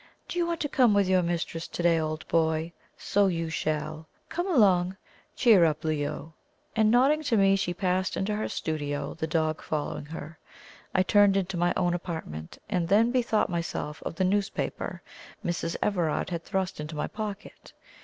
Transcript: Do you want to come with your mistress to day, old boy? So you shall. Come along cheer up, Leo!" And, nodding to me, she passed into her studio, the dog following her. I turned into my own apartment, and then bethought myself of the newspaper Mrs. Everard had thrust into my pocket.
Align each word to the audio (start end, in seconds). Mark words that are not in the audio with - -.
Do 0.27 0.39
you 0.39 0.47
want 0.47 0.59
to 0.61 0.67
come 0.67 0.95
with 0.95 1.07
your 1.07 1.21
mistress 1.21 1.67
to 1.67 1.83
day, 1.83 1.99
old 1.99 2.27
boy? 2.27 2.73
So 2.97 3.27
you 3.27 3.51
shall. 3.51 4.07
Come 4.29 4.47
along 4.49 4.97
cheer 5.35 5.63
up, 5.63 5.83
Leo!" 5.83 6.33
And, 6.75 6.89
nodding 6.89 7.21
to 7.21 7.37
me, 7.37 7.55
she 7.55 7.71
passed 7.75 8.17
into 8.17 8.35
her 8.35 8.49
studio, 8.49 9.13
the 9.13 9.27
dog 9.27 9.61
following 9.61 10.05
her. 10.05 10.39
I 10.95 11.03
turned 11.03 11.37
into 11.37 11.55
my 11.55 11.71
own 11.77 11.93
apartment, 11.93 12.57
and 12.67 12.87
then 12.87 13.11
bethought 13.11 13.47
myself 13.49 14.01
of 14.03 14.15
the 14.15 14.25
newspaper 14.25 15.03
Mrs. 15.45 15.75
Everard 15.83 16.31
had 16.31 16.43
thrust 16.43 16.79
into 16.79 16.95
my 16.95 17.05
pocket. 17.05 17.71